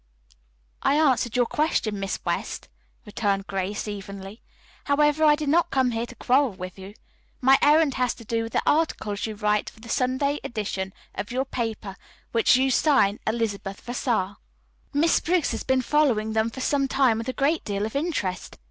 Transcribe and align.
"I 0.81 0.95
answered 0.95 1.35
your 1.35 1.45
question, 1.45 1.99
Miss 1.99 2.17
West," 2.25 2.69
returned 3.05 3.45
Grace 3.45 3.87
evenly. 3.87 4.41
"However, 4.85 5.23
I 5.23 5.35
did 5.35 5.49
not 5.49 5.69
come 5.69 5.91
here 5.91 6.07
to 6.07 6.15
quarrel 6.15 6.53
with 6.53 6.79
you. 6.79 6.95
My 7.39 7.59
errand 7.61 7.93
has 7.93 8.15
to 8.15 8.25
do 8.25 8.41
with 8.41 8.53
the 8.53 8.63
articles 8.65 9.27
you 9.27 9.35
write 9.35 9.69
for 9.69 9.79
the 9.79 9.89
Sunday 9.89 10.39
edition 10.43 10.91
of 11.13 11.31
your 11.31 11.45
paper 11.45 11.97
which 12.31 12.55
you 12.55 12.71
sign 12.71 13.19
'Elizabeth 13.27 13.81
Vassar.' 13.81 14.37
Miss 14.91 15.19
Briggs 15.19 15.51
has 15.51 15.61
been 15.63 15.83
following 15.83 16.33
them 16.33 16.49
for 16.49 16.61
some 16.61 16.87
time 16.87 17.19
with 17.19 17.29
a 17.29 17.33
great 17.33 17.63
deal 17.63 17.85
of 17.85 17.95
interest. 17.95 18.57